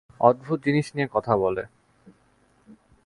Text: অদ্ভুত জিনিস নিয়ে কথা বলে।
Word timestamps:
অদ্ভুত 0.19 0.59
জিনিস 0.65 0.87
নিয়ে 0.95 1.07
কথা 1.11 1.33
বলে। 1.37 1.63